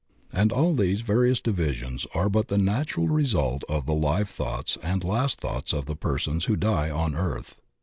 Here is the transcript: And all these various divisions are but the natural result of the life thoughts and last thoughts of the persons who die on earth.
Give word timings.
And 0.33 0.51
all 0.51 0.73
these 0.73 1.01
various 1.01 1.39
divisions 1.39 2.07
are 2.15 2.27
but 2.27 2.47
the 2.47 2.57
natural 2.57 3.07
result 3.07 3.63
of 3.69 3.85
the 3.85 3.93
life 3.93 4.29
thoughts 4.29 4.75
and 4.81 5.03
last 5.03 5.39
thoughts 5.39 5.73
of 5.73 5.85
the 5.85 5.95
persons 5.95 6.45
who 6.45 6.55
die 6.55 6.89
on 6.89 7.13
earth. 7.13 7.61